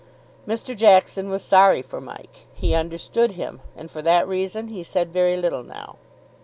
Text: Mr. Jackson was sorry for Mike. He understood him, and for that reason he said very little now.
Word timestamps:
Mr. 0.47 0.75
Jackson 0.75 1.29
was 1.29 1.43
sorry 1.43 1.83
for 1.83 2.01
Mike. 2.01 2.47
He 2.55 2.73
understood 2.73 3.33
him, 3.33 3.61
and 3.75 3.91
for 3.91 4.01
that 4.01 4.27
reason 4.27 4.69
he 4.69 4.81
said 4.81 5.13
very 5.13 5.37
little 5.37 5.61
now. 5.61 5.97